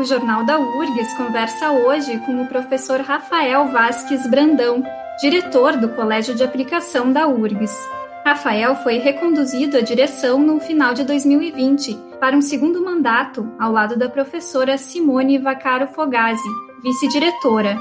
O 0.00 0.04
Jornal 0.04 0.46
da 0.46 0.58
URGS 0.58 1.12
conversa 1.12 1.72
hoje 1.72 2.16
com 2.20 2.40
o 2.40 2.46
professor 2.46 3.02
Rafael 3.02 3.66
Vasques 3.66 4.26
Brandão, 4.26 4.82
diretor 5.20 5.76
do 5.76 5.90
Colégio 5.90 6.34
de 6.34 6.42
Aplicação 6.42 7.12
da 7.12 7.28
URGS. 7.28 7.76
Rafael 8.24 8.76
foi 8.76 8.96
reconduzido 8.96 9.76
à 9.76 9.82
direção 9.82 10.38
no 10.38 10.58
final 10.58 10.94
de 10.94 11.04
2020 11.04 11.98
para 12.18 12.34
um 12.34 12.40
segundo 12.40 12.82
mandato, 12.82 13.46
ao 13.58 13.70
lado 13.70 13.94
da 13.94 14.08
professora 14.08 14.78
Simone 14.78 15.36
Vaccaro 15.36 15.86
Fogazzi, 15.88 16.48
vice-diretora. 16.82 17.76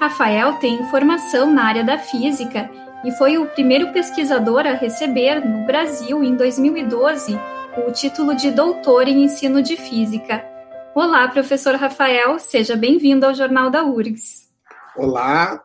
Rafael 0.00 0.52
tem 0.60 0.80
formação 0.90 1.52
na 1.52 1.64
área 1.64 1.82
da 1.82 1.98
física 1.98 2.70
e 3.04 3.10
foi 3.10 3.36
o 3.36 3.46
primeiro 3.46 3.92
pesquisador 3.92 4.64
a 4.64 4.74
receber, 4.74 5.44
no 5.44 5.66
Brasil, 5.66 6.22
em 6.22 6.36
2012, 6.36 7.36
o 7.84 7.90
título 7.90 8.36
de 8.36 8.52
doutor 8.52 9.08
em 9.08 9.24
ensino 9.24 9.60
de 9.60 9.76
física. 9.76 10.53
Olá, 10.94 11.26
professor 11.26 11.74
Rafael, 11.74 12.38
seja 12.38 12.76
bem-vindo 12.76 13.26
ao 13.26 13.34
Jornal 13.34 13.68
da 13.68 13.84
URGS. 13.84 14.48
Olá, 14.96 15.64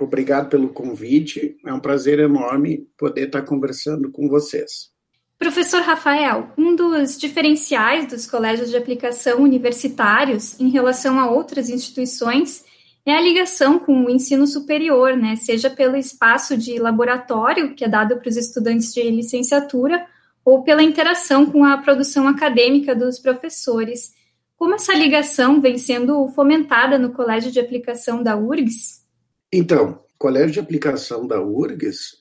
obrigado 0.00 0.48
pelo 0.48 0.70
convite. 0.70 1.58
É 1.66 1.74
um 1.74 1.78
prazer 1.78 2.18
enorme 2.18 2.88
poder 2.96 3.26
estar 3.26 3.42
conversando 3.42 4.10
com 4.10 4.26
vocês. 4.26 4.90
Professor 5.38 5.82
Rafael, 5.82 6.50
um 6.56 6.74
dos 6.74 7.18
diferenciais 7.18 8.06
dos 8.06 8.26
colégios 8.26 8.70
de 8.70 8.76
aplicação 8.78 9.42
universitários 9.42 10.58
em 10.58 10.70
relação 10.70 11.20
a 11.20 11.30
outras 11.30 11.68
instituições 11.68 12.64
é 13.04 13.14
a 13.14 13.20
ligação 13.20 13.78
com 13.78 14.06
o 14.06 14.08
ensino 14.08 14.46
superior, 14.46 15.14
né? 15.14 15.36
Seja 15.36 15.68
pelo 15.68 15.96
espaço 15.96 16.56
de 16.56 16.78
laboratório 16.78 17.74
que 17.74 17.84
é 17.84 17.88
dado 17.88 18.16
para 18.16 18.30
os 18.30 18.36
estudantes 18.38 18.94
de 18.94 19.02
licenciatura 19.10 20.06
ou 20.42 20.62
pela 20.62 20.82
interação 20.82 21.44
com 21.44 21.66
a 21.66 21.76
produção 21.76 22.26
acadêmica 22.26 22.94
dos 22.94 23.18
professores. 23.18 24.18
Como 24.60 24.74
essa 24.74 24.92
ligação 24.92 25.58
vem 25.58 25.78
sendo 25.78 26.28
fomentada 26.28 26.98
no 26.98 27.14
Colégio 27.14 27.50
de 27.50 27.58
Aplicação 27.58 28.22
da 28.22 28.36
URGS? 28.36 29.06
Então, 29.50 29.92
o 29.92 30.18
Colégio 30.18 30.52
de 30.52 30.60
Aplicação 30.60 31.26
da 31.26 31.42
URGS 31.42 32.18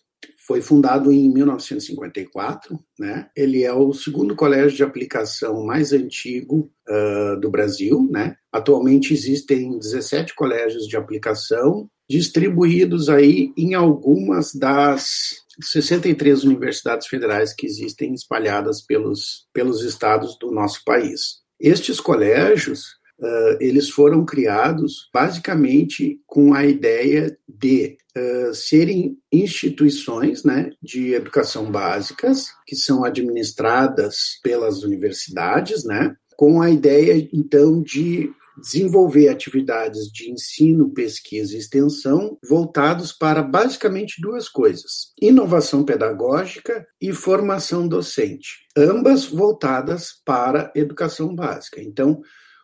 foi 0.47 0.61
fundado 0.61 1.11
em 1.11 1.29
1954, 1.29 2.79
né? 2.97 3.27
Ele 3.35 3.65
é 3.65 3.73
o 3.73 3.91
segundo 3.91 4.37
colégio 4.37 4.77
de 4.77 4.83
aplicação 4.83 5.65
mais 5.65 5.91
antigo 5.91 6.71
uh, 6.87 7.37
do 7.41 7.51
Brasil, 7.51 8.07
né? 8.09 8.37
Atualmente 8.53 9.13
existem 9.13 9.77
17 9.77 10.33
colégios 10.33 10.87
de 10.87 10.95
aplicação 10.95 11.89
distribuídos 12.09 13.09
aí 13.09 13.51
em 13.57 13.73
algumas 13.73 14.55
das 14.55 15.43
63 15.61 16.45
universidades 16.45 17.05
federais 17.05 17.53
que 17.53 17.65
existem 17.65 18.13
espalhadas 18.13 18.81
pelos, 18.81 19.45
pelos 19.51 19.83
estados 19.83 20.37
do 20.39 20.51
nosso 20.51 20.85
país. 20.85 21.38
Estes 21.59 21.99
colégios, 21.99 22.99
uh, 23.19 23.57
eles 23.59 23.89
foram 23.89 24.25
criados 24.25 25.09
basicamente 25.13 26.21
com 26.25 26.53
a 26.53 26.65
ideia 26.65 27.37
de 27.47 27.97
uh, 28.17 28.53
serem 28.53 29.17
instituições 29.31 30.43
né, 30.43 30.71
de 30.81 31.13
educação 31.13 31.69
básicas, 31.71 32.47
que 32.65 32.75
são 32.75 33.03
administradas 33.03 34.39
pelas 34.41 34.83
universidades, 34.83 35.83
né, 35.83 36.15
com 36.37 36.61
a 36.61 36.69
ideia, 36.69 37.27
então, 37.33 37.81
de 37.81 38.31
desenvolver 38.61 39.29
atividades 39.29 40.11
de 40.11 40.31
ensino, 40.31 40.91
pesquisa 40.91 41.55
e 41.55 41.59
extensão 41.59 42.37
voltados 42.47 43.11
para 43.11 43.41
basicamente 43.41 44.21
duas 44.21 44.49
coisas: 44.49 45.13
inovação 45.21 45.83
pedagógica 45.83 46.85
e 47.01 47.13
formação 47.13 47.87
docente, 47.87 48.49
ambas 48.75 49.25
voltadas 49.25 50.09
para 50.25 50.71
educação 50.75 51.33
básica. 51.35 51.81
Então, 51.81 52.21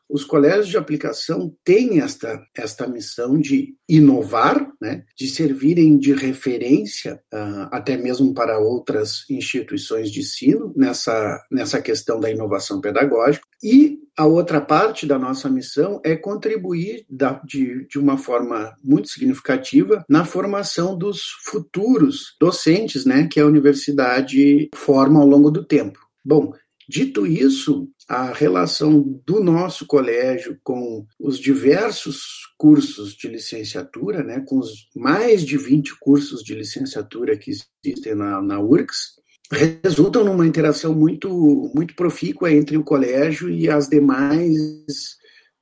os 0.10 0.24
colégios 0.24 0.68
de 0.68 0.78
aplicação 0.78 1.54
têm 1.64 2.00
esta, 2.00 2.42
esta 2.56 2.88
missão 2.88 3.40
de 3.40 3.76
inovar, 3.88 4.72
né, 4.82 5.04
de 5.18 5.28
servirem 5.28 5.98
de 5.98 6.14
referência 6.14 7.22
uh, 7.34 7.68
até 7.72 7.98
mesmo 7.98 8.34
para 8.34 8.60
outras 8.60 9.24
instituições 9.30 10.12
de 10.12 10.22
ensino 10.22 10.74
nessa, 10.76 11.42
nessa 11.52 11.82
questão 11.82 12.20
da 12.20 12.30
inovação 12.30 12.82
pedagógica. 12.82 13.46
E 13.64 14.00
a 14.18 14.26
outra 14.26 14.62
parte 14.62 15.06
da 15.06 15.20
nossa 15.20 15.50
missão 15.50 16.00
é 16.04 16.16
contribuir 16.16 17.06
da, 17.10 17.42
de, 17.44 17.86
de 17.88 18.00
uma 18.00 18.18
forma 18.18 18.74
muito 18.84 19.10
significativa 19.10 20.06
na 20.08 20.24
formação 20.24 20.98
dos 20.98 21.22
futuros 21.44 22.36
docentes 22.40 23.06
né, 23.06 23.28
que 23.30 23.40
a 23.40 23.46
universidade 23.46 24.70
forma 24.76 25.20
ao 25.20 25.28
longo 25.28 25.52
do 25.52 25.66
tempo. 25.66 26.00
Bom, 26.24 26.54
Dito 26.88 27.25
isso, 27.25 27.90
a 28.07 28.31
relação 28.31 29.19
do 29.25 29.44
nosso 29.44 29.88
colégio 29.88 30.59
com 30.63 31.06
os 31.19 31.40
diversos 31.40 32.46
cursos 32.57 33.13
de 33.16 33.28
licenciatura, 33.28 34.23
né, 34.23 34.44
com 34.46 34.59
os 34.59 34.88
mais 34.95 35.41
de 35.44 35.57
20 35.57 36.00
cursos 36.00 36.44
de 36.44 36.53
licenciatura 36.53 37.38
que 37.38 37.51
existem 37.51 38.16
na, 38.16 38.41
na 38.41 38.59
URCS, 38.59 39.16
resultam 39.51 40.24
numa 40.24 40.45
interação 40.45 40.94
muito, 40.94 41.72
muito 41.74 41.95
profícua 41.95 42.51
entre 42.51 42.78
o 42.78 42.84
colégio 42.84 43.50
e 43.50 43.69
as 43.69 43.88
demais 43.88 44.56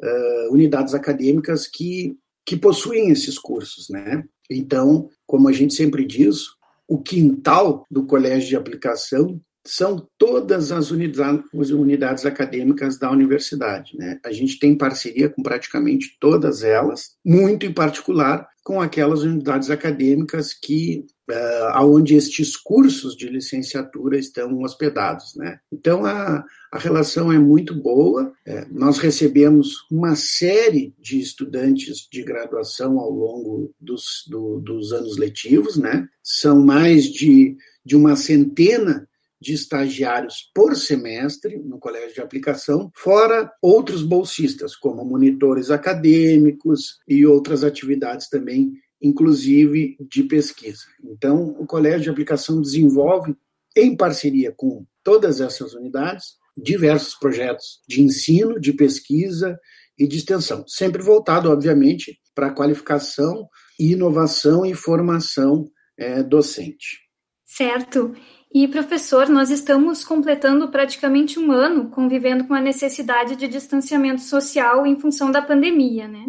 uh, 0.01 0.53
unidades 0.53 0.93
acadêmicas 0.93 1.67
que, 1.67 2.15
que 2.45 2.57
possuem 2.57 3.09
esses 3.09 3.37
cursos. 3.37 3.87
Né? 3.89 4.23
Então, 4.49 5.09
como 5.25 5.47
a 5.47 5.51
gente 5.51 5.73
sempre 5.73 6.05
diz, 6.05 6.43
o 6.87 7.01
quintal 7.01 7.85
do 7.89 8.05
colégio 8.05 8.49
de 8.49 8.55
aplicação 8.55 9.39
são 9.65 10.07
todas 10.17 10.71
as 10.71 10.91
unidades, 10.91 11.43
as 11.57 11.69
unidades 11.69 12.25
acadêmicas 12.25 12.97
da 12.97 13.09
universidade. 13.09 13.97
Né? 13.97 14.19
A 14.25 14.31
gente 14.31 14.59
tem 14.59 14.77
parceria 14.77 15.29
com 15.29 15.41
praticamente 15.41 16.17
todas 16.19 16.63
elas, 16.63 17.15
muito 17.25 17.65
em 17.65 17.73
particular 17.73 18.47
com 18.63 18.79
aquelas 18.79 19.23
unidades 19.23 19.69
acadêmicas 19.69 20.53
que 20.53 21.05
uh, 21.29 21.65
aonde 21.73 22.15
estes 22.15 22.55
cursos 22.55 23.15
de 23.15 23.27
licenciatura 23.27 24.17
estão 24.17 24.61
hospedados, 24.61 25.35
né? 25.35 25.59
Então 25.69 26.05
a, 26.05 26.45
a 26.71 26.79
relação 26.79 27.29
é 27.31 27.37
muito 27.37 27.75
boa. 27.75 28.31
É, 28.45 28.65
nós 28.71 28.99
recebemos 28.99 29.85
uma 29.91 30.15
série 30.15 30.95
de 30.97 31.19
estudantes 31.19 32.07
de 32.09 32.23
graduação 32.23 32.99
ao 32.99 33.11
longo 33.11 33.73
dos, 33.81 34.23
do, 34.29 34.61
dos 34.61 34.93
anos 34.93 35.17
letivos, 35.17 35.75
né? 35.75 36.07
São 36.23 36.65
mais 36.65 37.03
de, 37.03 37.57
de 37.85 37.97
uma 37.97 38.15
centena 38.15 39.05
de 39.43 39.53
estagiários 39.53 40.49
por 40.55 40.75
semestre 40.75 41.59
no 41.59 41.77
colégio 41.77 42.13
de 42.15 42.21
aplicação, 42.21 42.89
fora 42.95 43.51
outros 43.61 44.01
bolsistas, 44.01 44.73
como 44.73 45.03
monitores 45.03 45.69
acadêmicos 45.69 46.97
e 47.05 47.25
outras 47.25 47.63
atividades 47.63 48.29
também, 48.29 48.71
inclusive 49.01 49.97
de 50.09 50.23
pesquisa. 50.23 50.85
Então, 51.03 51.55
o 51.59 51.65
colégio 51.65 52.03
de 52.03 52.09
aplicação 52.09 52.61
desenvolve, 52.61 53.35
em 53.75 53.97
parceria 53.97 54.53
com 54.55 54.85
todas 55.03 55.41
essas 55.41 55.73
unidades, 55.73 56.37
diversos 56.55 57.15
projetos 57.15 57.81
de 57.87 58.01
ensino, 58.01 58.59
de 58.59 58.71
pesquisa 58.71 59.59
e 59.99 60.07
de 60.07 60.17
extensão, 60.17 60.63
sempre 60.67 61.01
voltado, 61.01 61.51
obviamente, 61.51 62.17
para 62.33 62.47
a 62.47 62.53
qualificação, 62.53 63.49
inovação 63.77 64.65
e 64.65 64.73
formação 64.73 65.69
é, 65.97 66.23
docente. 66.23 67.03
Certo. 67.45 68.15
E, 68.53 68.67
professor, 68.67 69.27
nós 69.29 69.49
estamos 69.49 70.03
completando 70.03 70.69
praticamente 70.69 71.39
um 71.39 71.51
ano 71.51 71.89
convivendo 71.89 72.43
com 72.43 72.53
a 72.53 72.61
necessidade 72.61 73.35
de 73.35 73.47
distanciamento 73.47 74.21
social 74.21 74.85
em 74.85 74.95
função 74.95 75.31
da 75.31 75.41
pandemia, 75.41 76.07
né? 76.07 76.23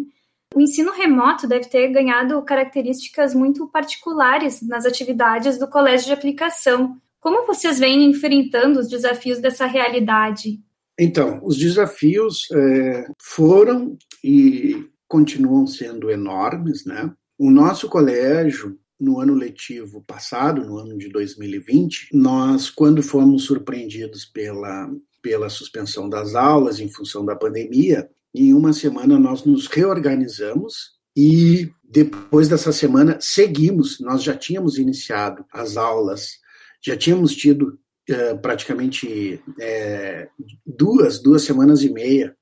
O 0.55 0.59
ensino 0.59 0.91
remoto 0.91 1.47
deve 1.47 1.69
ter 1.69 1.87
ganhado 1.89 2.41
características 2.41 3.35
muito 3.35 3.67
particulares 3.67 4.65
nas 4.67 4.85
atividades 4.85 5.59
do 5.59 5.69
colégio 5.69 6.07
de 6.07 6.13
aplicação. 6.13 6.97
Como 7.19 7.45
vocês 7.45 7.77
vêm 7.77 8.05
enfrentando 8.05 8.79
os 8.79 8.87
desafios 8.87 9.39
dessa 9.39 9.67
realidade? 9.67 10.59
Então, 10.99 11.39
os 11.43 11.57
desafios 11.57 12.47
é, 12.51 13.05
foram 13.21 13.97
e 14.23 14.83
continuam 15.07 15.67
sendo 15.67 16.09
enormes, 16.09 16.85
né? 16.85 17.13
O 17.37 17.51
nosso 17.51 17.87
colégio 17.87 18.79
no 18.99 19.19
ano 19.19 19.33
letivo 19.33 20.01
passado, 20.03 20.63
no 20.63 20.77
ano 20.77 20.97
de 20.97 21.09
2020, 21.09 22.09
nós, 22.13 22.69
quando 22.69 23.03
fomos 23.03 23.43
surpreendidos 23.43 24.25
pela, 24.25 24.89
pela 25.21 25.49
suspensão 25.49 26.09
das 26.09 26.35
aulas 26.35 26.79
em 26.79 26.89
função 26.89 27.25
da 27.25 27.35
pandemia, 27.35 28.09
em 28.33 28.53
uma 28.53 28.73
semana 28.73 29.17
nós 29.17 29.43
nos 29.43 29.67
reorganizamos 29.67 30.95
e 31.15 31.71
depois 31.83 32.49
dessa 32.49 32.71
semana 32.71 33.17
seguimos. 33.21 33.99
Nós 33.99 34.21
já 34.21 34.35
tínhamos 34.35 34.77
iniciado 34.77 35.45
as 35.51 35.77
aulas, 35.77 36.39
já 36.81 36.97
tínhamos 36.97 37.35
tido 37.35 37.79
uh, 38.09 38.37
praticamente 38.41 39.41
é, 39.59 40.27
duas, 40.65 41.21
duas 41.21 41.43
semanas 41.43 41.81
e 41.83 41.89
meia 41.89 42.35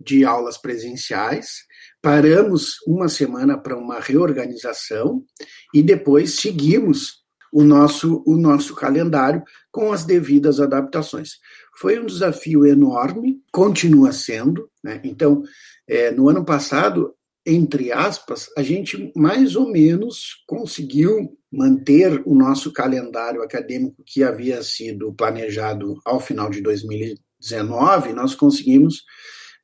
de 0.00 0.24
aulas 0.24 0.56
presenciais. 0.56 1.64
Paramos 2.02 2.78
uma 2.86 3.08
semana 3.08 3.56
para 3.56 3.78
uma 3.78 4.00
reorganização 4.00 5.24
e 5.72 5.82
depois 5.82 6.40
seguimos 6.40 7.22
o 7.52 7.62
nosso, 7.62 8.24
o 8.26 8.36
nosso 8.36 8.74
calendário 8.74 9.42
com 9.70 9.92
as 9.92 10.04
devidas 10.04 10.58
adaptações. 10.58 11.32
Foi 11.78 12.00
um 12.00 12.06
desafio 12.06 12.66
enorme, 12.66 13.40
continua 13.52 14.12
sendo. 14.12 14.68
Né? 14.82 15.00
Então, 15.04 15.42
é, 15.86 16.10
no 16.10 16.28
ano 16.28 16.44
passado, 16.44 17.14
entre 17.44 17.92
aspas, 17.92 18.48
a 18.56 18.62
gente 18.62 19.12
mais 19.14 19.54
ou 19.54 19.70
menos 19.70 20.42
conseguiu 20.46 21.36
manter 21.52 22.22
o 22.24 22.34
nosso 22.34 22.72
calendário 22.72 23.42
acadêmico 23.42 24.02
que 24.06 24.22
havia 24.22 24.62
sido 24.62 25.12
planejado 25.12 26.00
ao 26.04 26.18
final 26.18 26.48
de 26.48 26.62
2019, 26.62 28.12
nós 28.12 28.34
conseguimos 28.34 29.02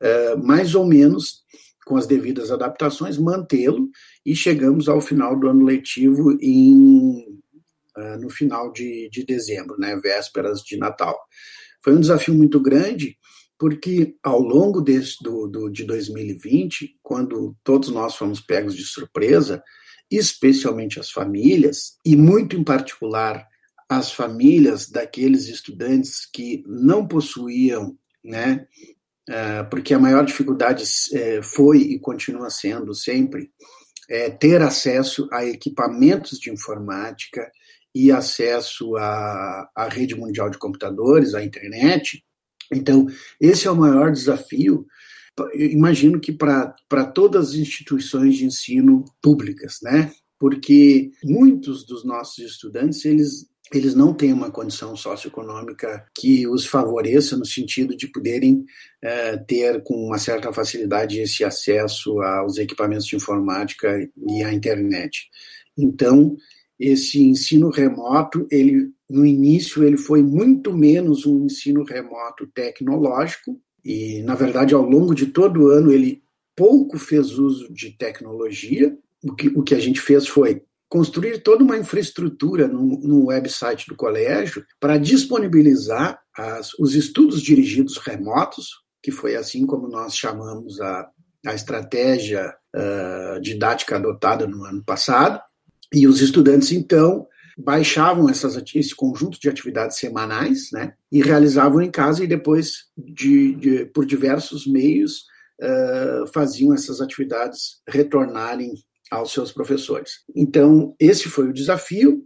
é, 0.00 0.37
mais 0.37 0.75
ou 0.75 0.87
menos 0.87 1.44
com 1.88 1.96
as 1.96 2.06
devidas 2.06 2.50
adaptações 2.50 3.17
mantê-lo 3.17 3.88
e 4.25 4.37
chegamos 4.37 4.90
ao 4.90 5.00
final 5.00 5.35
do 5.40 5.49
ano 5.49 5.64
letivo 5.64 6.37
em 6.38 7.25
uh, 7.96 8.20
no 8.20 8.29
final 8.29 8.70
de, 8.70 9.08
de 9.11 9.25
dezembro, 9.25 9.75
né, 9.79 9.96
vésperas 9.96 10.61
de 10.61 10.76
Natal. 10.76 11.19
Foi 11.82 11.94
um 11.94 12.00
desafio 12.00 12.35
muito 12.35 12.61
grande, 12.61 13.17
porque 13.58 14.14
ao 14.23 14.38
longo 14.38 14.82
desse, 14.82 15.17
do, 15.23 15.46
do, 15.46 15.70
de 15.70 15.85
2020, 15.85 16.99
quando 17.02 17.56
todos 17.64 17.88
nós 17.88 18.14
fomos 18.14 18.38
pegos 18.38 18.76
de 18.76 18.85
surpresa, 18.85 19.62
especialmente 20.11 21.00
as 21.00 21.11
famílias, 21.11 21.96
e 22.05 22.14
muito 22.14 22.55
em 22.55 22.62
particular 22.62 23.46
as 23.88 24.12
famílias 24.12 24.90
daqueles 24.90 25.49
estudantes 25.49 26.29
que 26.31 26.62
não 26.67 27.08
possuíam, 27.08 27.96
né, 28.23 28.67
porque 29.70 29.94
a 29.94 29.98
maior 29.98 30.25
dificuldade 30.25 30.84
uh, 30.84 31.42
foi 31.42 31.78
e 31.78 31.98
continua 31.98 32.50
sendo 32.50 32.94
sempre 32.94 33.50
é, 34.08 34.30
ter 34.30 34.62
acesso 34.62 35.28
a 35.30 35.44
equipamentos 35.44 36.38
de 36.38 36.50
informática 36.50 37.50
e 37.94 38.10
acesso 38.10 38.96
à, 38.96 39.69
à 39.75 39.88
rede 39.88 40.14
mundial 40.14 40.48
de 40.48 40.58
computadores, 40.58 41.34
à 41.34 41.44
internet. 41.44 42.25
Então, 42.72 43.06
esse 43.40 43.66
é 43.66 43.70
o 43.70 43.76
maior 43.76 44.12
desafio, 44.12 44.86
imagino 45.54 46.20
que 46.20 46.32
para 46.32 47.04
todas 47.14 47.50
as 47.50 47.54
instituições 47.54 48.36
de 48.36 48.44
ensino 48.44 49.04
públicas, 49.22 49.78
né? 49.82 50.12
Porque 50.38 51.10
muitos 51.25 51.84
dos 51.84 52.04
nossos 52.04 52.38
estudantes, 52.38 53.04
eles 53.04 53.48
eles 53.72 53.94
não 53.94 54.14
têm 54.14 54.32
uma 54.32 54.50
condição 54.50 54.96
socioeconômica 54.96 56.06
que 56.14 56.46
os 56.46 56.66
favoreça 56.66 57.36
no 57.36 57.44
sentido 57.44 57.96
de 57.96 58.06
poderem 58.06 58.64
é, 59.02 59.36
ter 59.36 59.82
com 59.82 59.94
uma 59.94 60.18
certa 60.18 60.52
facilidade 60.52 61.20
esse 61.20 61.44
acesso 61.44 62.20
aos 62.20 62.56
equipamentos 62.58 63.06
de 63.06 63.16
informática 63.16 64.08
e 64.28 64.42
à 64.42 64.52
internet. 64.52 65.28
Então, 65.76 66.36
esse 66.78 67.22
ensino 67.22 67.70
remoto, 67.70 68.46
ele 68.50 68.90
no 69.08 69.24
início 69.24 69.82
ele 69.82 69.96
foi 69.96 70.22
muito 70.22 70.72
menos 70.76 71.24
um 71.24 71.46
ensino 71.46 71.82
remoto 71.82 72.46
tecnológico 72.46 73.58
e 73.82 74.22
na 74.22 74.34
verdade 74.34 74.74
ao 74.74 74.82
longo 74.82 75.14
de 75.14 75.26
todo 75.26 75.62
o 75.62 75.68
ano 75.68 75.90
ele 75.90 76.22
pouco 76.54 76.98
fez 76.98 77.38
uso 77.38 77.72
de 77.72 77.96
tecnologia. 77.96 78.96
O 79.24 79.34
que, 79.34 79.48
o 79.48 79.62
que 79.62 79.74
a 79.74 79.78
gente 79.80 80.00
fez 80.00 80.26
foi 80.28 80.62
construir 80.88 81.43
toda 81.43 81.62
uma 81.62 81.76
infraestrutura 81.76 82.67
no, 82.67 82.99
no 83.00 83.26
website 83.26 83.87
do 83.87 83.94
colégio 83.94 84.64
para 84.81 84.96
disponibilizar 84.96 86.20
as, 86.37 86.73
os 86.79 86.94
estudos 86.94 87.43
dirigidos 87.43 87.99
remotos, 87.99 88.70
que 89.02 89.11
foi 89.11 89.37
assim 89.37 89.67
como 89.67 89.88
nós 89.88 90.17
chamamos 90.17 90.81
a, 90.81 91.08
a 91.46 91.55
estratégia 91.55 92.55
uh, 92.75 93.40
didática 93.40 93.96
adotada 93.96 94.46
no 94.46 94.64
ano 94.64 94.82
passado, 94.82 95.40
e 95.93 96.06
os 96.06 96.20
estudantes, 96.20 96.73
então, 96.73 97.26
baixavam 97.56 98.29
essas, 98.29 98.62
esse 98.75 98.94
conjunto 98.94 99.40
de 99.40 99.49
atividades 99.49 99.99
semanais 99.99 100.70
né, 100.73 100.94
e 101.11 101.23
realizavam 101.23 101.82
em 101.82 101.90
casa 101.90 102.23
e 102.23 102.26
depois, 102.26 102.87
de, 102.96 103.55
de 103.55 103.85
por 103.87 104.06
diversos 104.06 104.67
meios, 104.67 105.25
uh, 105.61 106.26
faziam 106.32 106.73
essas 106.73 107.00
atividades 107.00 107.81
retornarem 107.88 108.75
aos 109.10 109.32
seus 109.32 109.52
professores. 109.52 110.22
Então, 110.34 110.94
esse 110.99 111.28
foi 111.28 111.49
o 111.49 111.52
desafio. 111.52 112.25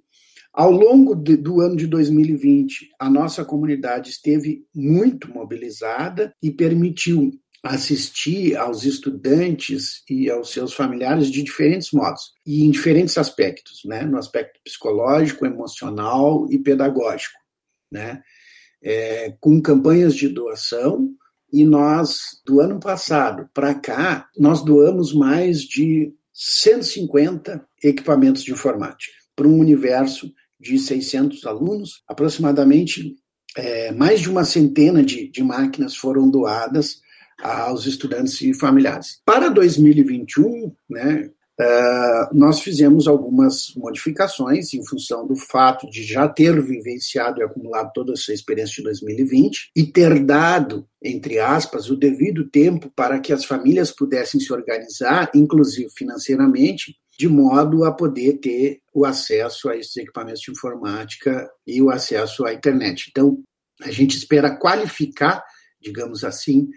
Ao 0.52 0.70
longo 0.70 1.14
de, 1.14 1.36
do 1.36 1.60
ano 1.60 1.76
de 1.76 1.86
2020, 1.86 2.90
a 2.98 3.08
nossa 3.08 3.44
comunidade 3.44 4.10
esteve 4.10 4.66
muito 4.74 5.32
mobilizada 5.32 6.34
e 6.42 6.50
permitiu 6.50 7.30
assistir 7.62 8.56
aos 8.56 8.84
estudantes 8.84 10.02
e 10.10 10.28
aos 10.28 10.52
seus 10.52 10.74
familiares 10.74 11.30
de 11.30 11.42
diferentes 11.42 11.92
modos 11.92 12.32
e 12.44 12.64
em 12.64 12.70
diferentes 12.70 13.16
aspectos, 13.16 13.82
né? 13.84 14.02
No 14.02 14.18
aspecto 14.18 14.58
psicológico, 14.64 15.46
emocional 15.46 16.46
e 16.50 16.58
pedagógico, 16.58 17.38
né? 17.90 18.20
É, 18.82 19.36
com 19.40 19.62
campanhas 19.62 20.14
de 20.16 20.28
doação 20.28 21.08
e 21.52 21.64
nós 21.64 22.40
do 22.44 22.60
ano 22.60 22.80
passado 22.80 23.48
para 23.54 23.74
cá 23.74 24.28
nós 24.36 24.64
doamos 24.64 25.14
mais 25.14 25.60
de 25.60 26.12
150 26.32 27.64
equipamentos 27.82 28.42
de 28.42 28.52
informática 28.52 29.12
para 29.36 29.46
um 29.46 29.58
universo 29.58 30.32
de 30.58 30.78
600 30.78 31.44
alunos, 31.46 32.02
aproximadamente 32.08 33.16
é, 33.56 33.92
mais 33.92 34.20
de 34.20 34.30
uma 34.30 34.44
centena 34.44 35.02
de, 35.02 35.28
de 35.28 35.42
máquinas 35.42 35.96
foram 35.96 36.30
doadas 36.30 37.00
aos 37.42 37.86
estudantes 37.86 38.40
e 38.40 38.54
familiares. 38.54 39.20
Para 39.24 39.48
2021, 39.48 40.72
né, 40.88 41.30
Uh, 41.60 42.34
nós 42.34 42.60
fizemos 42.60 43.06
algumas 43.06 43.74
modificações 43.76 44.72
em 44.72 44.84
função 44.86 45.26
do 45.26 45.36
fato 45.36 45.88
de 45.88 46.02
já 46.02 46.26
ter 46.26 46.60
vivenciado 46.62 47.40
e 47.40 47.44
acumulado 47.44 47.92
toda 47.92 48.14
essa 48.14 48.32
experiência 48.32 48.76
de 48.76 48.84
2020 48.84 49.70
e 49.76 49.84
ter 49.84 50.24
dado, 50.24 50.88
entre 51.02 51.38
aspas, 51.38 51.90
o 51.90 51.96
devido 51.96 52.48
tempo 52.48 52.90
para 52.96 53.20
que 53.20 53.32
as 53.32 53.44
famílias 53.44 53.90
pudessem 53.90 54.40
se 54.40 54.52
organizar, 54.52 55.30
inclusive 55.34 55.90
financeiramente, 55.94 56.96
de 57.18 57.28
modo 57.28 57.84
a 57.84 57.92
poder 57.92 58.38
ter 58.38 58.80
o 58.92 59.04
acesso 59.04 59.68
a 59.68 59.76
esses 59.76 59.96
equipamentos 59.96 60.40
de 60.40 60.50
informática 60.50 61.50
e 61.66 61.82
o 61.82 61.90
acesso 61.90 62.46
à 62.46 62.54
internet. 62.54 63.08
Então, 63.10 63.42
a 63.82 63.90
gente 63.90 64.16
espera 64.16 64.56
qualificar, 64.56 65.44
digamos 65.80 66.24
assim, 66.24 66.68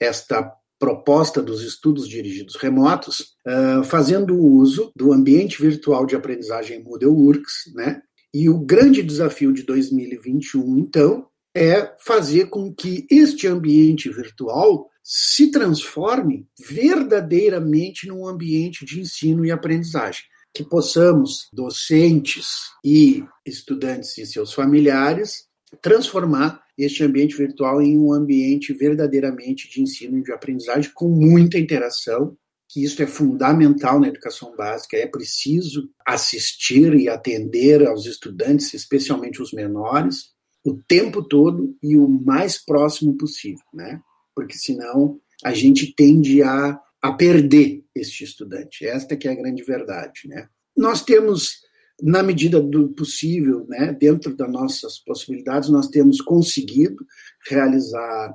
esta 0.00 0.52
proposta 0.78 1.42
dos 1.42 1.62
estudos 1.62 2.08
dirigidos 2.08 2.56
remotos, 2.56 3.36
uh, 3.46 3.84
fazendo 3.84 4.36
uso 4.36 4.92
do 4.94 5.12
ambiente 5.12 5.60
virtual 5.60 6.06
de 6.06 6.16
aprendizagem 6.16 6.82
MoodleWorks, 6.82 7.72
né? 7.74 8.02
E 8.32 8.48
o 8.48 8.58
grande 8.58 9.02
desafio 9.02 9.52
de 9.52 9.62
2021, 9.62 10.78
então, 10.78 11.28
é 11.56 11.94
fazer 12.00 12.46
com 12.46 12.74
que 12.74 13.06
este 13.08 13.46
ambiente 13.46 14.10
virtual 14.10 14.90
se 15.04 15.50
transforme 15.50 16.46
verdadeiramente 16.58 18.08
num 18.08 18.26
ambiente 18.26 18.84
de 18.84 19.00
ensino 19.00 19.44
e 19.44 19.52
aprendizagem. 19.52 20.22
Que 20.52 20.64
possamos, 20.64 21.48
docentes 21.52 22.46
e 22.84 23.24
estudantes 23.46 24.16
e 24.18 24.26
seus 24.26 24.52
familiares, 24.52 25.46
transformar 25.80 26.62
este 26.76 27.04
ambiente 27.04 27.36
virtual 27.36 27.80
em 27.80 27.98
um 27.98 28.12
ambiente 28.12 28.72
verdadeiramente 28.72 29.70
de 29.70 29.80
ensino 29.80 30.18
e 30.18 30.22
de 30.22 30.32
aprendizagem 30.32 30.90
com 30.94 31.08
muita 31.08 31.58
interação, 31.58 32.36
que 32.68 32.82
isso 32.82 33.02
é 33.02 33.06
fundamental 33.06 34.00
na 34.00 34.08
educação 34.08 34.56
básica, 34.56 34.96
é 34.96 35.06
preciso 35.06 35.88
assistir 36.04 36.94
e 36.94 37.08
atender 37.08 37.86
aos 37.86 38.06
estudantes, 38.06 38.74
especialmente 38.74 39.40
os 39.40 39.52
menores, 39.52 40.34
o 40.64 40.74
tempo 40.88 41.22
todo 41.22 41.76
e 41.82 41.96
o 41.96 42.08
mais 42.08 42.62
próximo 42.64 43.16
possível, 43.16 43.64
né? 43.72 44.00
Porque 44.34 44.54
senão 44.54 45.20
a 45.44 45.52
gente 45.52 45.94
tende 45.94 46.42
a, 46.42 46.80
a 47.00 47.12
perder 47.12 47.84
este 47.94 48.24
estudante. 48.24 48.86
Esta 48.86 49.16
que 49.16 49.28
é 49.28 49.32
a 49.32 49.36
grande 49.36 49.62
verdade, 49.62 50.22
né? 50.26 50.48
Nós 50.76 51.04
temos 51.04 51.60
na 52.02 52.22
medida 52.22 52.60
do 52.60 52.88
possível, 52.88 53.66
né, 53.68 53.92
dentro 53.92 54.36
das 54.36 54.50
nossas 54.50 54.98
possibilidades, 54.98 55.68
nós 55.68 55.88
temos 55.88 56.20
conseguido 56.20 57.04
realizar 57.48 58.34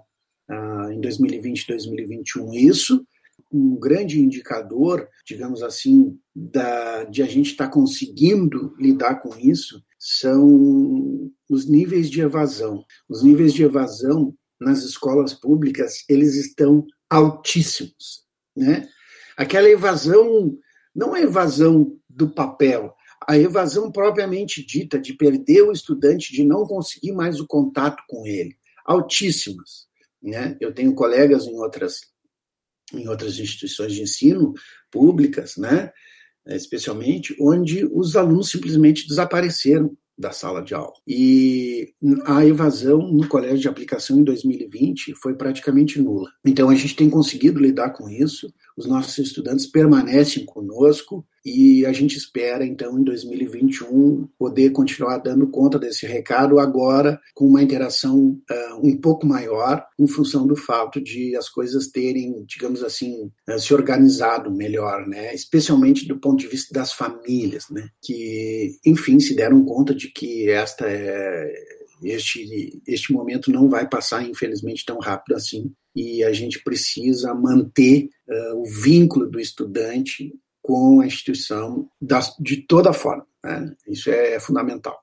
ah, 0.50 0.90
em 0.92 1.00
2020 1.02 1.62
e 1.62 1.68
2021 1.68 2.54
isso. 2.54 3.06
Um 3.52 3.76
grande 3.76 4.20
indicador, 4.22 5.08
digamos 5.26 5.64
assim, 5.64 6.18
da, 6.36 7.04
de 7.06 7.22
a 7.22 7.26
gente 7.26 7.52
estar 7.52 7.68
tá 7.68 7.72
conseguindo 7.72 8.76
lidar 8.80 9.16
com 9.16 9.38
isso 9.38 9.84
são 9.98 11.32
os 11.50 11.68
níveis 11.68 12.10
de 12.10 12.22
evasão. 12.22 12.86
Os 13.10 13.24
níveis 13.24 13.54
de 13.54 13.64
evasão 13.64 14.34
nas 14.60 14.84
escolas 14.84 15.34
públicas, 15.34 16.04
eles 16.08 16.36
estão 16.36 16.86
altíssimos, 17.10 18.24
né? 18.56 18.88
Aquela 19.36 19.70
evasão 19.70 20.58
não 20.94 21.16
é 21.16 21.24
evasão 21.24 21.98
do 22.10 22.30
papel, 22.30 22.94
a 23.28 23.38
evasão 23.38 23.92
propriamente 23.92 24.66
dita 24.66 25.00
de 25.00 25.14
perder 25.14 25.64
o 25.64 25.72
estudante, 25.72 26.34
de 26.34 26.44
não 26.44 26.66
conseguir 26.66 27.12
mais 27.12 27.40
o 27.40 27.48
contato 27.48 28.02
com 28.08 28.26
ele, 28.26 28.56
altíssimas, 28.86 29.88
né? 30.22 30.58
Eu 30.60 30.74
tenho 30.74 30.94
colegas 30.94 31.46
em 31.46 31.56
outras 31.58 32.02
em 32.94 33.08
outras 33.08 33.38
instituições 33.38 33.94
de 33.94 34.02
ensino 34.02 34.54
públicas, 34.92 35.58
né? 35.58 35.92
Especialmente 36.48 37.36
onde 37.40 37.86
os 37.86 38.16
alunos 38.16 38.50
simplesmente 38.50 39.08
desapareceram 39.08 39.96
da 40.20 40.32
sala 40.32 40.62
de 40.62 40.74
aula. 40.74 40.94
E 41.08 41.94
a 42.26 42.46
evasão 42.46 43.00
no 43.10 43.28
colégio 43.28 43.60
de 43.60 43.68
aplicação 43.70 44.20
em 44.20 44.24
2020 44.24 45.14
foi 45.16 45.36
praticamente 45.36 46.02
nula. 46.02 46.30
Então 46.46 46.70
a 46.70 46.76
gente 46.76 46.96
tem 46.96 47.10
conseguido 47.10 47.60
lidar 47.60 47.92
com 47.92 48.10
isso, 48.10 48.54
os 48.80 48.86
nossos 48.86 49.18
estudantes 49.18 49.68
permanecem 49.68 50.46
conosco 50.46 51.28
e 51.46 51.86
a 51.86 51.92
gente 51.92 52.18
espera 52.18 52.66
então 52.66 52.98
em 52.98 53.04
2021 53.04 54.26
poder 54.40 54.70
continuar 54.70 55.18
dando 55.18 55.48
conta 55.48 55.78
desse 55.78 56.06
recado 56.06 56.60
agora 56.60 57.20
com 57.36 57.46
uma 57.46 57.62
interação 57.62 58.40
uh, 58.50 58.88
um 58.88 58.96
pouco 58.96 59.28
maior 59.28 59.86
em 60.00 60.08
função 60.08 60.48
do 60.48 60.56
fato 60.56 61.02
de 61.02 61.36
as 61.36 61.50
coisas 61.50 61.88
terem, 61.88 62.46
digamos 62.46 62.82
assim, 62.82 63.30
uh, 63.50 63.60
se 63.60 63.74
organizado 63.74 64.50
melhor, 64.50 65.06
né? 65.06 65.36
Especialmente 65.36 66.08
do 66.08 66.18
ponto 66.18 66.38
de 66.38 66.48
vista 66.48 66.74
das 66.74 66.94
famílias, 66.94 67.66
né? 67.70 67.90
Que 68.02 68.78
enfim 68.86 69.20
se 69.20 69.36
deram 69.36 69.66
conta 69.66 69.94
de 69.94 70.08
que 70.10 70.50
esta 70.50 70.86
é 70.90 71.80
este, 72.04 72.82
este 72.88 73.12
momento 73.12 73.52
não 73.52 73.70
vai 73.70 73.88
passar, 73.88 74.24
infelizmente, 74.24 74.86
tão 74.86 75.00
rápido 75.00 75.36
assim, 75.36 75.72
e 75.96 76.24
a 76.24 76.32
gente 76.32 76.64
precisa 76.64 77.34
manter 77.34 78.10
uh, 78.28 78.62
o 78.62 78.66
vínculo 78.66 79.30
do 79.30 79.40
estudante 79.40 80.34
com 80.62 81.02
a 81.02 81.08
instituição 81.08 81.90
das, 82.02 82.36
de 82.40 82.58
toda 82.58 82.94
forma. 82.94 83.26
Né? 83.44 83.74
Isso 83.88 84.10
é, 84.10 84.36
é 84.36 84.40
fundamental. 84.40 85.00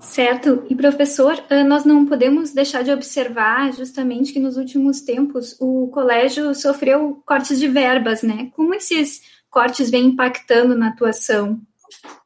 Certo. 0.00 0.64
E, 0.70 0.74
professor, 0.74 1.36
nós 1.66 1.84
não 1.84 2.06
podemos 2.06 2.52
deixar 2.52 2.82
de 2.82 2.90
observar 2.90 3.70
justamente 3.74 4.32
que 4.32 4.40
nos 4.40 4.56
últimos 4.56 5.02
tempos 5.02 5.54
o 5.60 5.88
colégio 5.88 6.54
sofreu 6.54 7.22
cortes 7.26 7.58
de 7.58 7.68
verbas, 7.68 8.22
né? 8.22 8.50
Como 8.56 8.74
esses 8.74 9.20
cortes 9.50 9.90
vêm 9.90 10.06
impactando 10.06 10.74
na 10.74 10.88
atuação? 10.88 11.60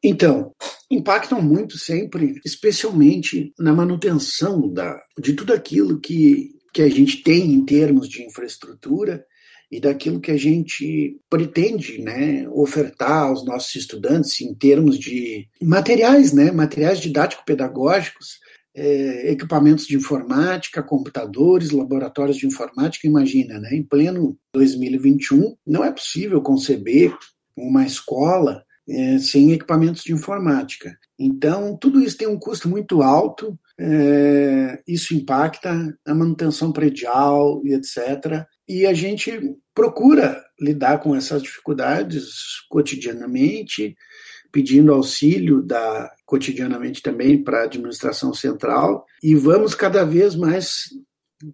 Então, 0.02 0.52
impactam 0.88 1.42
muito 1.42 1.76
sempre, 1.76 2.40
especialmente 2.44 3.52
na 3.58 3.72
manutenção 3.72 4.72
da, 4.72 4.96
de 5.18 5.32
tudo 5.32 5.52
aquilo 5.52 5.98
que, 5.98 6.53
que 6.74 6.82
a 6.82 6.90
gente 6.90 7.22
tem 7.22 7.54
em 7.54 7.64
termos 7.64 8.08
de 8.08 8.24
infraestrutura 8.24 9.24
e 9.70 9.80
daquilo 9.80 10.20
que 10.20 10.32
a 10.32 10.36
gente 10.36 11.18
pretende 11.30 12.02
né, 12.02 12.48
ofertar 12.50 13.28
aos 13.28 13.44
nossos 13.46 13.74
estudantes 13.76 14.40
em 14.40 14.52
termos 14.52 14.98
de 14.98 15.48
materiais, 15.62 16.32
né, 16.32 16.50
materiais 16.50 17.00
didático-pedagógicos, 17.00 18.40
é, 18.74 19.30
equipamentos 19.30 19.86
de 19.86 19.96
informática, 19.96 20.82
computadores, 20.82 21.70
laboratórios 21.70 22.36
de 22.36 22.46
informática. 22.46 23.06
Imagina, 23.06 23.58
né, 23.60 23.70
em 23.72 23.82
pleno 23.84 24.36
2021, 24.52 25.56
não 25.64 25.84
é 25.84 25.92
possível 25.92 26.42
conceber 26.42 27.16
uma 27.56 27.86
escola 27.86 28.64
é, 28.88 29.18
sem 29.18 29.52
equipamentos 29.52 30.02
de 30.02 30.12
informática. 30.12 30.96
Então, 31.18 31.76
tudo 31.76 32.02
isso 32.02 32.16
tem 32.16 32.28
um 32.28 32.38
custo 32.38 32.68
muito 32.68 33.02
alto, 33.02 33.58
é, 33.78 34.82
isso 34.86 35.14
impacta 35.14 35.96
a 36.06 36.14
manutenção 36.14 36.72
predial 36.72 37.60
e 37.64 37.72
etc. 37.72 38.44
E 38.68 38.86
a 38.86 38.94
gente 38.94 39.56
procura 39.74 40.42
lidar 40.60 40.98
com 40.98 41.14
essas 41.14 41.42
dificuldades 41.42 42.26
cotidianamente, 42.68 43.96
pedindo 44.52 44.92
auxílio 44.92 45.62
da 45.62 46.12
cotidianamente 46.24 47.02
também 47.02 47.42
para 47.42 47.62
a 47.62 47.64
administração 47.64 48.32
central 48.32 49.04
e 49.22 49.34
vamos 49.34 49.74
cada 49.74 50.04
vez 50.04 50.36
mais 50.36 50.90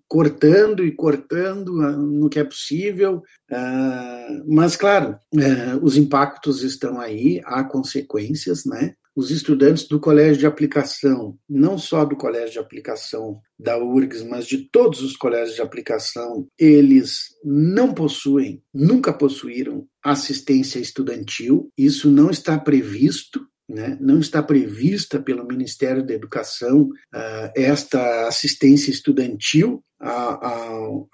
cortando 0.06 0.84
e 0.84 0.92
cortando 0.92 1.80
ah, 1.82 1.92
no 1.92 2.28
que 2.28 2.38
é 2.38 2.44
possível, 2.44 3.22
ah, 3.50 4.42
mas 4.46 4.76
claro, 4.76 5.18
eh, 5.38 5.76
os 5.82 5.96
impactos 5.96 6.62
estão 6.62 7.00
aí, 7.00 7.40
há 7.44 7.64
consequências, 7.64 8.64
né? 8.64 8.94
Os 9.14 9.30
estudantes 9.30 9.88
do 9.88 9.99
colégio 9.99 10.38
de 10.38 10.46
aplicação, 10.46 11.37
não 11.49 11.76
só 11.76 12.04
do 12.04 12.16
colégio 12.16 12.52
de 12.52 12.58
aplicação 12.60 13.40
da 13.58 13.76
URGS, 13.76 14.22
mas 14.22 14.46
de 14.46 14.68
todos 14.70 15.02
os 15.02 15.16
colégios 15.16 15.56
de 15.56 15.62
aplicação, 15.62 16.46
eles 16.58 17.37
não 17.44 17.92
possuem, 17.92 18.62
nunca 18.72 19.12
possuíram 19.12 19.87
assistência 20.02 20.78
estudantil. 20.78 21.70
Isso 21.76 22.08
não 22.08 22.30
está 22.30 22.58
previsto 22.58 23.44
né? 23.70 23.96
Não 24.00 24.18
está 24.18 24.42
prevista 24.42 25.20
pelo 25.20 25.46
Ministério 25.46 26.04
da 26.04 26.12
Educação 26.12 26.82
uh, 26.82 27.50
esta 27.54 28.26
assistência 28.26 28.90
estudantil 28.90 29.82
a, 30.00 30.10
a, 30.10 30.50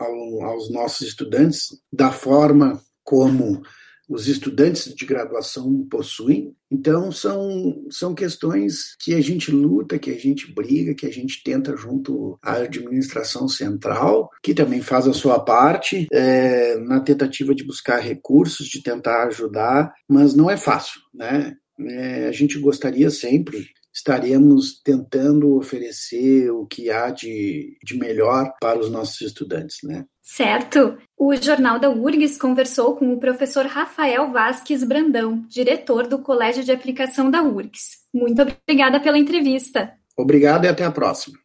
a, 0.01 0.47
aos 0.47 0.71
nossos 0.71 1.07
estudantes 1.07 1.69
da 1.93 2.11
forma 2.11 2.81
como 3.05 3.63
os 4.09 4.29
estudantes 4.29 4.95
de 4.95 5.05
graduação 5.05 5.85
possuem. 5.91 6.55
Então, 6.71 7.11
são, 7.11 7.85
são 7.91 8.15
questões 8.15 8.97
que 9.01 9.15
a 9.15 9.21
gente 9.21 9.51
luta, 9.51 9.99
que 9.99 10.11
a 10.11 10.19
gente 10.19 10.53
briga, 10.53 10.95
que 10.95 11.07
a 11.07 11.11
gente 11.11 11.43
tenta 11.43 11.77
junto 11.77 12.39
à 12.41 12.55
administração 12.55 13.49
central, 13.49 14.31
que 14.43 14.55
também 14.55 14.81
faz 14.81 15.09
a 15.09 15.13
sua 15.13 15.41
parte 15.41 16.07
é, 16.13 16.77
na 16.79 17.01
tentativa 17.01 17.55
de 17.55 17.65
buscar 17.65 17.99
recursos, 17.99 18.69
de 18.69 18.83
tentar 18.83 19.27
ajudar, 19.27 19.93
mas 20.09 20.35
não 20.35 20.49
é 20.49 20.57
fácil, 20.57 21.01
né? 21.13 21.57
É, 21.81 22.27
a 22.27 22.33
gente 22.33 22.59
gostaria 22.59 23.11
sempre, 23.11 23.67
estaremos 23.93 24.81
tentando 24.83 25.57
oferecer 25.57 26.51
o 26.51 26.67
que 26.67 26.91
há 26.91 27.11
de, 27.11 27.79
de 27.83 27.97
melhor 27.99 28.53
para 28.61 28.79
os 28.79 28.91
nossos 28.91 29.21
estudantes, 29.23 29.79
né? 29.83 30.05
Certo. 30.23 30.99
O 31.17 31.35
Jornal 31.35 31.79
da 31.79 31.89
URGS 31.89 32.37
conversou 32.37 32.97
com 32.97 33.13
o 33.13 33.19
professor 33.19 33.65
Rafael 33.65 34.31
Vasques 34.33 34.85
Brandão, 34.85 35.45
diretor 35.49 36.07
do 36.07 36.19
Colégio 36.19 36.63
de 36.63 36.73
Aplicação 36.73 37.31
da 37.31 37.43
URGS. 37.43 38.05
Muito 38.13 38.43
obrigada 38.43 39.01
pela 39.01 39.19
entrevista. 39.19 39.93
Obrigado 40.17 40.65
e 40.65 40.69
até 40.69 40.85
a 40.85 40.91
próxima. 40.91 41.39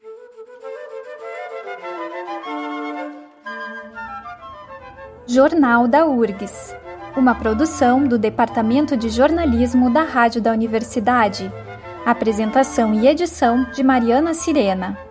Jornal 5.27 5.87
da 5.87 6.05
URGS 6.05 6.80
uma 7.15 7.35
produção 7.35 8.07
do 8.07 8.17
Departamento 8.17 8.95
de 8.95 9.09
Jornalismo 9.09 9.89
da 9.89 10.03
Rádio 10.03 10.41
da 10.41 10.51
Universidade. 10.51 11.51
Apresentação 12.05 12.93
e 12.93 13.07
edição 13.07 13.65
de 13.71 13.83
Mariana 13.83 14.33
Sirena. 14.33 15.10